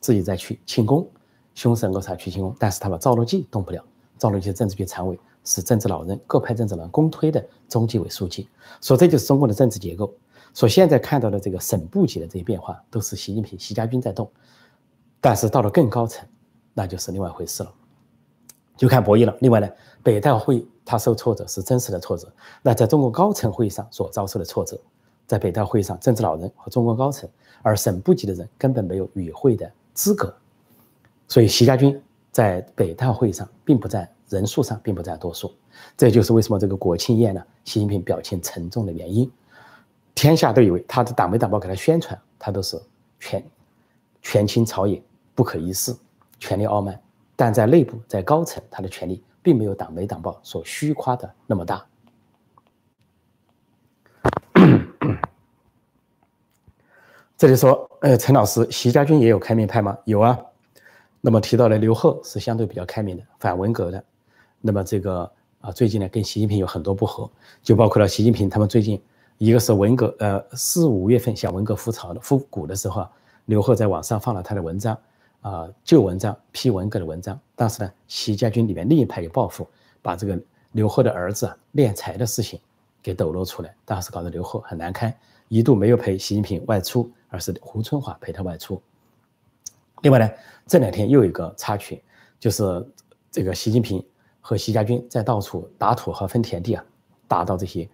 [0.00, 1.08] 自己再去庆功，
[1.54, 2.52] 凶神恶煞去庆功。
[2.58, 3.80] 但是他把赵乐际动不了。
[4.18, 8.48] 赵乐际政治局常委是政治老人，各派政治人公推的中纪委书记，
[8.80, 10.12] 所以这就是中共的政治结构。
[10.52, 14.28] 所现在看到的这个省部级的这些变化，都是习近平、习家军在动。
[15.20, 16.26] 但是到了更高层，
[16.72, 17.72] 那就是另外一回事了，
[18.76, 19.36] 就看博弈了。
[19.40, 19.68] 另外呢，
[20.02, 22.26] 北戴会他受挫折是真实的挫折，
[22.60, 24.76] 那在中国高层会议上所遭受的挫折。
[25.26, 27.28] 在北大会上，政治老人和中国高层，
[27.62, 30.34] 而省部级的人根本没有与会的资格，
[31.28, 35.52] 所以习家军在北大会上并不占人数上并不占多数，
[35.96, 39.30] 这就是为什么这个国庆宴呢，习近平表情沉重的原因。
[40.14, 42.80] 天下都以为他的党媒党报给他宣传，他都是
[43.18, 43.44] 权
[44.22, 45.02] 权倾朝野，
[45.34, 45.94] 不可一世，
[46.38, 47.00] 权力傲慢，
[47.34, 51.84] 但在内部在高层，他的权力并没有党媒党报所虚夸的那么大。
[57.44, 59.94] 这里说，呃，陈老师，习家军也有开明派吗？
[60.04, 60.34] 有啊。
[61.20, 64.02] 那么提到了刘贺是相对比较开明的，反文革的。
[64.62, 65.30] 那么这个
[65.60, 67.30] 啊，最近呢跟习近平有很多不和，
[67.62, 68.98] 就包括了习近平他们最近
[69.36, 73.10] 一个是文革，呃，四五月份向文革复朝的复古的时候啊，
[73.44, 74.98] 刘贺在网上放了他的文章，
[75.42, 77.38] 啊，旧文章批文革的文章。
[77.54, 79.68] 但是呢，习家军里面另一派有报复，
[80.00, 80.40] 把这个
[80.72, 82.58] 刘贺的儿子啊敛财的事情
[83.02, 85.14] 给抖露出来，当时搞得刘贺很难堪。
[85.48, 88.80] 一度没有陪习近平外出，而是胡春华陪他外出。
[90.02, 90.30] 另外呢，
[90.68, 92.00] 这两天又有一个插曲，
[92.38, 92.62] 就是
[93.28, 94.00] 这个习近平
[94.40, 96.84] 和习家军在到处打土豪分田地啊，
[97.26, 97.88] 打到这些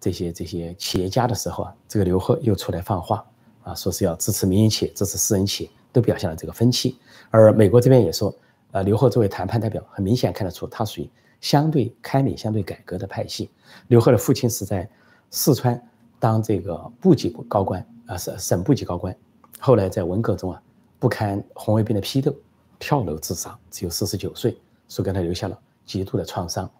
[0.00, 3.24] 这些这些企业家的时候啊，这个刘鹤又出来放话
[3.62, 6.98] 啊，说是要支持民营企业，支持私人企业，都表现了这个分歧。
[7.30, 8.34] 而美国这边也说，
[8.72, 11.08] 呃，刘鹤作为谈判代表，很明显看得出他属于
[11.40, 13.50] 相对开明、相对改革的派系。
[13.86, 14.90] 刘鹤的父亲是在
[15.30, 15.80] 四川。
[16.20, 19.16] 当这个部级高官啊，省省部级高官，
[19.58, 20.62] 后来在文革中啊，
[20.98, 22.32] 不堪红卫兵的批斗，
[22.78, 24.56] 跳楼自杀，只有四十九岁，
[24.86, 26.70] 所以给他留下了极度的创伤。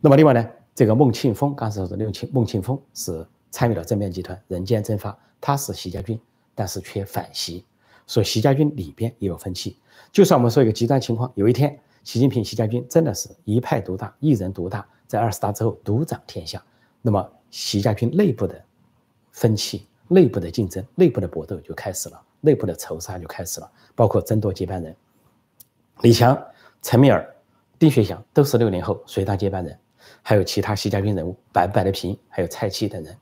[0.00, 6.18] 那么另外呢，这个孟庆峰，刚才说的孟庆孟庆峰是参与了政变集团人间蒸发，他是习家军，
[6.54, 7.64] 但是却反习，
[8.06, 9.76] 所以习家军里边也有分歧。
[10.10, 16.62] 就算我们说一个极端情况，有一天习近平、习家军真的是一派独大，一人独大，在二十大之后独掌天下，
[17.02, 18.64] 那么习家军内部的
[19.40, 24.94] 分歧、内部的竞争、内部的搏斗就开始了，内部的仇杀就开始了，包括争夺接班人。
[26.02, 26.38] 李强、
[26.82, 27.26] 陈敏尔、
[27.78, 29.74] 丁学祥都是六零后，谁当接班人？
[30.20, 33.16] 还有其他习家军人物，白白的平，还有蔡奇等人，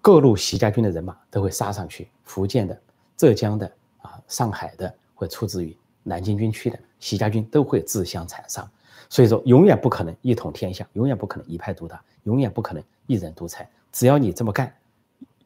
[0.00, 2.80] 各路习家军的人马都会杀上去，福建的、
[3.16, 3.66] 浙江的
[3.98, 5.76] 啊、上海的，会出自于。
[6.04, 8.70] 南京军区的习家军都会自相残杀，
[9.08, 13.68] 所以说永远不可能一统天下，永远不可能一派独大，永远不可能一人独裁。
[13.90, 14.72] 只要你这么干，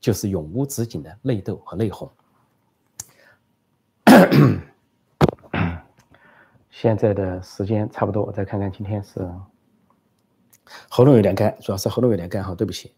[0.00, 2.11] 就是永无止境的内斗和内讧。
[6.70, 9.28] 现在的时间差不多，我再看看今天是
[10.88, 12.94] 喉咙有点干，主要是喉咙有点干哈，对不起。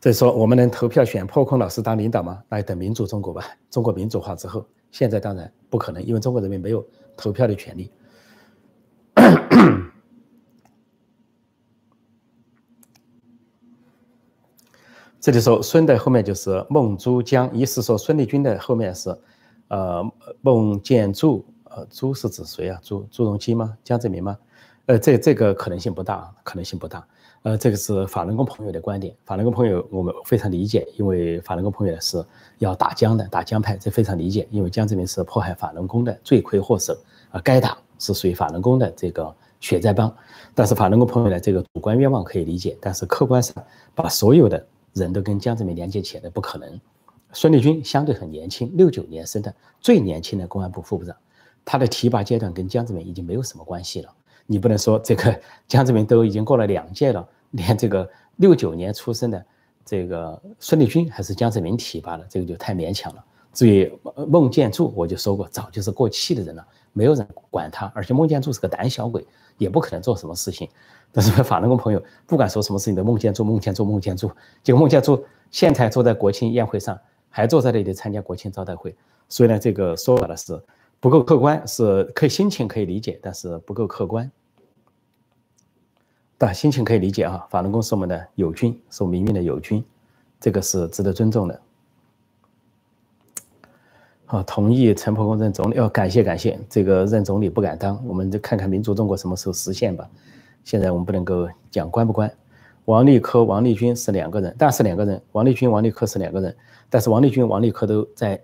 [0.00, 2.44] 所以说，我们能投票选破空老师当领导吗？
[2.48, 3.42] 那要等民主中国吧。
[3.70, 7.90] 中国民主化之后，现在当然不可能，因为中国人民没有投票的权利。
[15.24, 19.08] 这里说孙的后面就是孟朱江，意思说孙立军的后面是
[19.68, 20.04] 呃
[20.42, 22.78] 孟建柱，呃朱是指谁啊？
[22.82, 23.74] 朱朱镕基吗？
[23.82, 24.36] 江泽民吗？
[24.84, 27.02] 呃，这这个可能性不大，可能性不大。
[27.40, 29.16] 呃，这个是法轮功朋友的观点。
[29.24, 32.22] 法轮功朋友我们非常理解，因为法轮功朋友是
[32.58, 34.46] 要打江的，打江派，这非常理解。
[34.50, 36.94] 因为江泽民是迫害法轮功的罪魁祸首，
[37.30, 40.14] 啊，该打是属于法轮功的这个血债帮。
[40.54, 43.54] 但是法轮功朋友的这个主观愿望可以理解，但是客观上
[43.94, 44.62] 把所有的
[44.94, 46.80] 人都跟江泽民连接起来不可能。
[47.32, 51.14] 孙立军相对很年轻，六九年生的，最年轻的公安部副部长，
[51.64, 54.10] 他的提拔阶段跟江泽民已经没有什么关系了。
[54.46, 57.28] 你不能说这个 江泽民都已经过了两届了。
[57.50, 59.46] 连这个六九年出生的
[59.84, 63.24] 这个孙立军还是江泽民提拔的，这个就太勉强了。
[63.52, 63.92] 至于
[64.28, 67.92] 孟建柱，我就说过，早就是过气的人了，没有人管他。
[67.94, 69.24] 而且孟建柱是个胆小鬼，
[69.56, 70.68] 也不可能做什么事情。
[71.16, 74.28] 但是法轮功朋友不管说什么事情都孟建柱、孟建柱、孟建柱。
[74.64, 76.98] 结果梦见做现在坐在国庆宴会上，
[77.30, 78.96] 还坐在那里参加国庆招待会。
[79.28, 80.60] 所以呢，这个说法的是
[80.98, 84.28] 不够客观，是可以心情可以理解，但是不够客观。
[86.36, 89.84] 但心情可以理解啊，法轮功是我们的友军，是我们民命的友军，
[90.40, 91.60] 这个是值得尊重的。
[94.26, 100.10] 好，同意陈伯公任总理，要感谢感谢，这个任总理不敢当，我们就看看民主中国什么时候实现吧。
[100.64, 102.30] 现在我们不能够讲关不关。
[102.86, 106.54] 王立科、王立军是两个人，但是两个人，王立军、王立科是两个人，
[106.90, 108.38] 但是王立军、王立科都在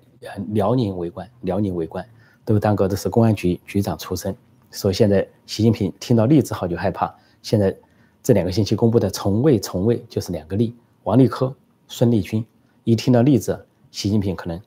[0.53, 2.03] 辽宁为官，辽宁为官，
[2.45, 4.35] 都当过的是公安局局长出身，
[4.71, 7.15] 所以现在习近平听到例字号就害怕。
[7.43, 7.75] 现在
[8.23, 11.55] 这两个星期公布的从未从未就是两个例，王立科、
[11.87, 12.45] 孙立军，
[12.85, 14.59] 一听到例子，习近平可能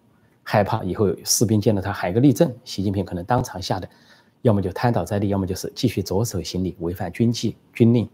[0.43, 3.89] 害怕，以后士兵见到他喊一个立正，习近平可能当场吓得，
[4.43, 8.07] 要么就瘫倒在地，要么就是继续着手行礼，违反军纪军令。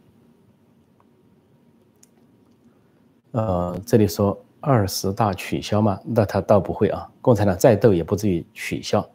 [3.31, 5.99] 呃，这里说二十大取消吗？
[6.05, 9.07] 那他倒不会啊，共产党再斗也不至于取消。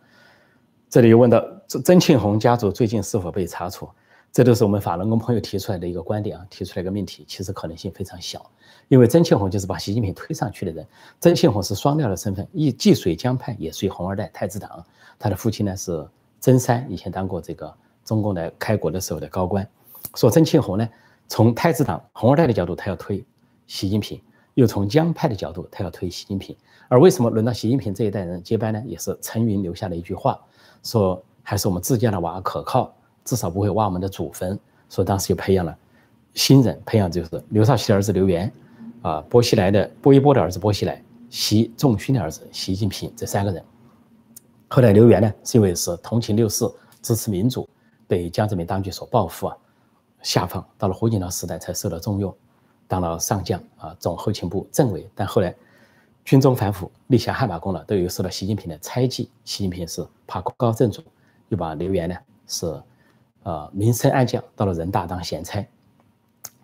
[0.90, 3.88] 这里又问到曾曾庆红家族最近是否被查处？
[4.32, 8.44] 这都是我们法轮功朋友提出来的一个观点啊，提出来一个命题，其实可能性非常小，
[8.88, 10.84] 因为曾庆红就是把习近平推上去的人。
[11.20, 14.84] 曾庆红是双料的身份，一既属江派，也属于红二代太子党。
[15.20, 16.04] 他的父亲呢是
[16.44, 19.66] 曾山，以前当过这个中共的开国的时候的高官。
[20.14, 20.86] 说曾庆红呢，
[21.26, 23.24] 从太子党红二代的角度，他要推
[23.66, 24.18] 习近平；
[24.52, 26.54] 又从江派的角度，他要推习近平。
[26.88, 28.82] 而为什么轮到习近平这一代人接班呢？
[28.86, 30.38] 也是陈云留下的一句话，
[30.82, 32.94] 说还是我们自家的娃可靠。
[33.24, 35.74] 至少不会挖我们的祖坟，所以当时就培养了
[36.34, 38.52] 新人，培养就是刘少奇的儿子刘源，
[39.00, 43.64] 啊，薄熙来的薄一波的儿子薄熙来，习仲勋的儿子习近平这三个人。
[44.68, 47.68] 后来刘源呢，是因为是同情六四、支持民主，
[48.08, 49.56] 被江泽民当局所报复啊，
[50.22, 52.34] 下放到了胡锦涛时代才受到重用，
[52.88, 55.08] 当了上将啊，总后勤部政委。
[55.14, 55.54] 但后来
[56.24, 59.30] 军中反腐，立下汗马功劳，都有受到习近平的猜忌。
[59.44, 61.02] 习近平是怕高震主，
[61.48, 62.82] 又把刘源呢是。
[63.46, 65.62] 呃，明升暗降，到了人大当闲差。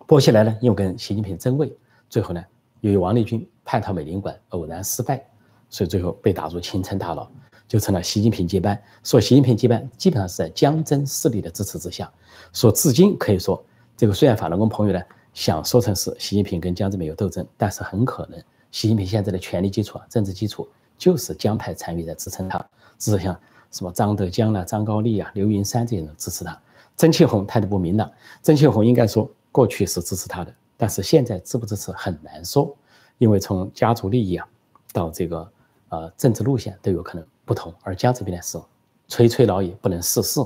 [0.07, 1.71] 薄熙来呢，又跟习近平争位，
[2.09, 2.43] 最后呢，
[2.79, 5.23] 由于王立军叛逃美领馆，偶然失败，
[5.69, 7.29] 所以最后被打入青城大牢，
[7.71, 8.77] 就成了习近平接班。
[9.01, 12.11] 说习近平接班，基本上是在江曾势力的支持之下。
[12.51, 13.63] 说至今可以说，
[13.95, 15.01] 这个虽然法轮功朋友呢
[15.33, 18.37] 想说成是习近平跟江泽民有斗争，但是很可能
[18.73, 20.67] 习近平现在的权力基础啊，政治基础
[20.97, 22.59] 就是江派参与在支撑他，
[22.97, 23.39] 支持像
[23.71, 26.61] 什么张德江啊、张高丽啊、刘云山这些人支持他。
[26.97, 28.11] 曾庆红态度不明朗，
[28.41, 32.75] 曾庆红应该说过去是支持他的，但是现在支不支持很难说，
[33.17, 34.45] 因为从家族利益啊
[34.91, 35.51] 到这个
[35.87, 37.73] 呃政治路线都有可能不同。
[37.83, 38.59] 而江这边呢是
[39.07, 40.41] 垂垂老矣，不能世事。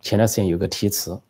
[0.00, 1.20] 前段时间有个题词，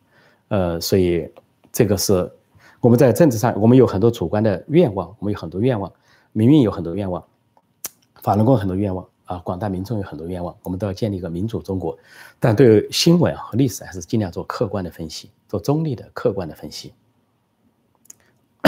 [0.47, 1.29] 呃，所以
[1.71, 2.31] 这个是
[2.79, 5.91] 我们在政治上我们有很多主观的愿望，我们有很多愿望，
[6.31, 7.23] 民运有很多愿望，
[8.21, 9.07] 法轮功很多愿望。
[9.25, 11.97] 啊，广大民众有很多愿望，我们都要建立一个民主中国，
[12.37, 16.93] 但对新闻和历史还是尽量做客观的分析，做中立的客观的分析。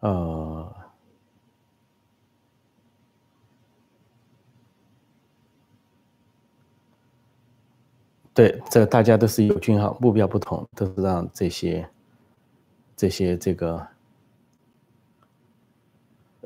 [0.00, 0.59] 呃，
[8.40, 11.86] 对，这大家都是友军哈，目标不同，都是让这些
[12.96, 13.86] 这些这个。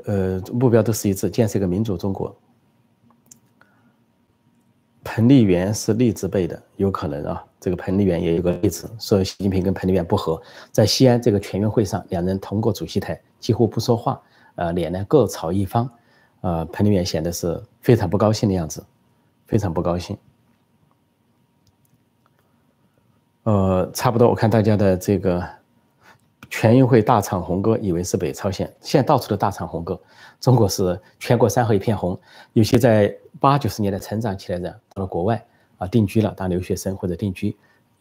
[0.07, 2.37] 呃，目标都是一致，建设一个民主中国。
[5.05, 7.45] 彭丽媛是励志辈的，有可能啊。
[7.61, 10.43] 这个彭丽媛也有个例子，说习近平跟彭丽媛不和，
[10.73, 14.21] 在西安这个全运会上，两人同过主席台，几乎不说话，
[14.57, 15.89] 呃，脸呢各朝一方，
[16.41, 18.85] 呃，彭丽媛显得是非常不高兴的样子，
[19.47, 20.19] 非常不高兴。
[23.45, 25.43] 呃，差不多，我看大家的这个。
[26.51, 29.99] 全运会大唱红歌，以为是北朝鲜，现在到处都大唱红歌。
[30.39, 32.17] 中国是全国山河一片红。
[32.53, 35.45] 有些在八九十年代成长起来的，到了国外
[35.79, 37.57] 啊定居了，当留学生或者定居，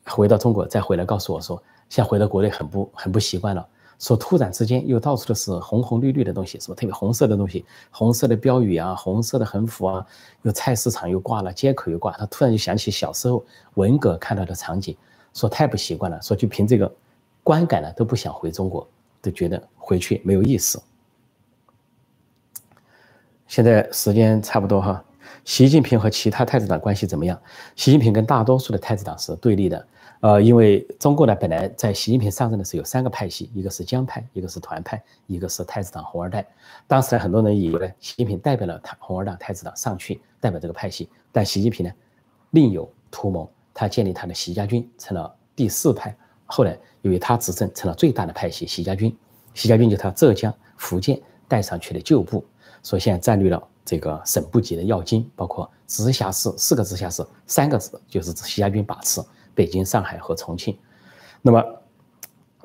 [0.06, 3.66] 回到中国再回来告诉我说，现在回到国内很不很不习惯了。
[3.98, 6.76] 说突然之间又到处都是红红绿绿的东西，是吧？
[6.76, 10.06] 特别红色的东西，红色的标语啊，红色的横幅啊，
[10.44, 12.12] 有菜市场又挂了，街口又挂。
[12.12, 13.44] 他突然就想起小时候
[13.76, 14.96] 文革看到的场景，
[15.34, 16.92] 说太不习惯了，说就凭这个。
[17.46, 18.88] 观感呢都不想回中国，
[19.22, 20.82] 都觉得回去没有意思。
[23.48, 25.04] 现在时间差不多哈，
[25.44, 27.38] 习近平和其他太子党关系怎么样？
[27.76, 29.88] 习近平跟大多数的太子党是对立的，
[30.22, 36.48] 呃，因为中国呢本来在习近平上任的时候有三个派系，一个是江派，一个是团派，一个是太子党红二代。
[36.88, 41.92] 当时呢很多人以为习近平代表了红二代太子党上去代表这个派系，但习近平呢
[42.52, 46.16] 另有图谋，他建立他的习家军成了第四派。
[46.46, 49.16] 后来，由于他执政成了最大的派系，习家军，
[49.54, 52.46] 习家军就他浙江、福建带上去的旧部，
[52.84, 59.22] 所以现在占据了这个省部级的要津，包括直辖市四个直辖市，三个市就是习家军把持，
[59.56, 60.78] 北京、上海和重庆。
[61.42, 61.64] 那么，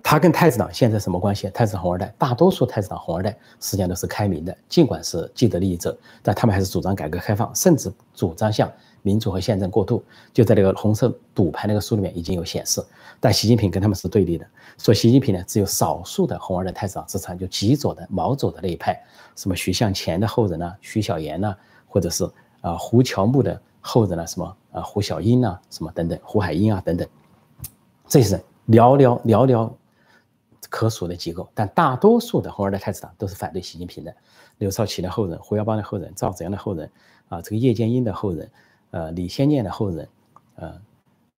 [0.02, 1.48] 他跟太子党现在什么关系？
[1.50, 3.30] 太子红二代，大多数太子党红二代
[3.60, 8.70] 实际上都是开明的，尽管是既得利益者，但他们还是主张改革开放，甚至主张向。
[9.08, 10.04] 民主和宪政过渡，
[10.34, 12.84] 就在那个红色赌牌那个书里面已经有显示，
[13.18, 14.46] 但习近平跟他们是对立的。
[14.76, 19.02] 说习近平呢，只有少数的红二代太子党支持，就极左的毛左的那一派，
[19.34, 21.56] 什么徐向前的后人呢，徐小岩呢，
[21.86, 22.28] 或者是
[22.60, 27.08] 啊胡乔木的后人呢，什么啊胡小英啊，什么等等，胡海英啊等等，
[28.06, 29.72] 这些人寥寥寥寥
[30.68, 34.14] 可数的几个，但大多数的红二代太子党都是反对习近平的。
[34.58, 36.90] 刘少奇的后人，胡耀邦的后人，赵紫阳的后人，
[37.28, 38.50] 啊这个叶剑英的后人。
[38.90, 40.08] 呃，李先念的后人，
[40.56, 40.80] 呃，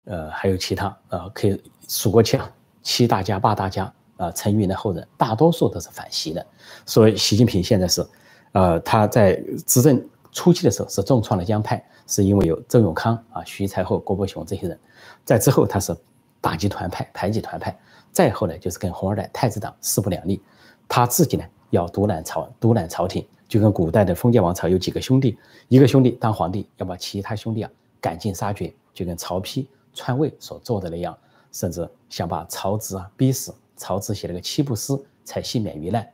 [0.04, 2.50] 呃，还有其他，呃，可以数过去啊，
[2.82, 6.46] 七大家、八大家，啊，陈云的后人，大多数都是反习的。
[6.86, 8.06] 所以，习近平现在是，
[8.52, 9.34] 呃，他在
[9.66, 14.78] 执政初期的时候是重创了江派，是因为有周永康啊、徐才厚、郭伯雄这些人，
[15.24, 15.96] 在之后他是
[16.40, 17.76] 打击团派、排挤团派，
[18.12, 20.40] 再后来就是跟红二代、太子党势不两立，
[20.88, 23.26] 他自己呢要独揽朝、独揽朝廷。
[23.50, 25.36] 就跟古代的封建王朝有几个兄弟，
[25.66, 27.70] 一个兄弟当皇帝，要把其他兄弟啊
[28.00, 31.18] 赶尽杀绝，就跟曹丕篡位所做的那样，
[31.50, 33.52] 甚至想把曹植啊逼死。
[33.76, 36.08] 曹植写了个七步诗才幸免于难。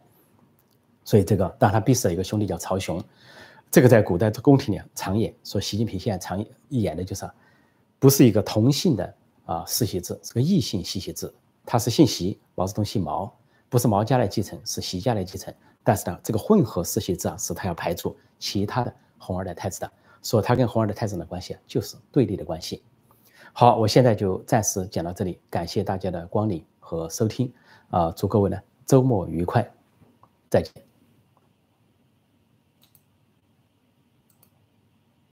[1.04, 3.04] 所以这个当他逼死了一个兄弟叫曹雄，
[3.70, 5.34] 这个在古代的宫廷里常演。
[5.44, 7.28] 说习近平现在常演的就是，
[7.98, 9.14] 不是一个同姓的
[9.44, 11.30] 啊世袭制，是个异姓世袭制。
[11.66, 13.30] 他是姓习，毛泽东姓毛，
[13.68, 15.52] 不是毛家来继承，是习家来继承。
[15.86, 19.88] 但是呢，这个混合世袭制啊，是他要排除其他的红二代太子党，
[20.20, 22.82] 说他跟红二代太子的关系啊，就是对立的关系。
[23.52, 27.52] 好，我现在就暂时讲到这里，感谢大家的光临和收听
[27.90, 29.70] 啊，祝各位呢周末愉快，
[30.50, 30.85] 再见。